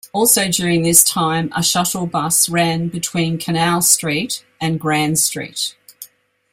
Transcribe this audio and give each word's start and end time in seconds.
Also 0.13 0.47
during 0.47 0.81
this 0.81 1.03
time, 1.03 1.53
a 1.55 1.61
shuttle 1.61 2.07
bus 2.07 2.49
ran 2.49 2.87
between 2.87 3.37
Canal 3.37 3.83
Street 3.83 4.43
and 4.59 4.79
Grand 4.79 5.19
Street. 5.19 5.75